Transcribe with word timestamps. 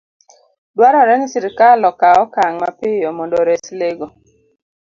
Dwarore 0.75 1.13
ni 1.19 1.27
sirkal 1.31 1.81
okaw 1.91 2.17
okang' 2.25 2.59
mapiyo 2.63 3.09
mondo 3.17 3.35
ores 3.43 3.63
le 3.79 3.89
go 3.97 4.07